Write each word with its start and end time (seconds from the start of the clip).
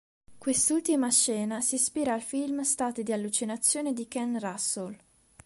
Quest'ultima 0.39 1.11
scena 1.11 1.61
si 1.61 1.75
ispira 1.75 2.13
al 2.15 2.23
film 2.23 2.61
"Stati 2.61 3.03
di 3.03 3.13
allucinazione" 3.13 3.93
di 3.93 4.07
Ken 4.07 4.39
Russell. 4.39 4.97